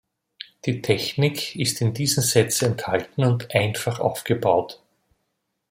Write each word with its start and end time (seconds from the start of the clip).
Die 0.65 0.81
Technik 0.81 1.55
ist 1.55 1.79
in 1.79 1.93
diesen 1.93 2.23
Sets 2.23 2.63
enthalten 2.63 3.23
und 3.23 3.53
einfach 3.53 3.99
aufgebaut. 3.99 4.81